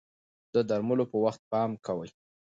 [0.53, 2.09] د درملو په وخت پام کوئ.